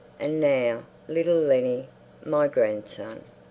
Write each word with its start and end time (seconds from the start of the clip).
And 0.19 0.39
now 0.41 0.79
little 1.07 1.39
Lennie—my 1.39 2.47
grandson.... 2.47 3.21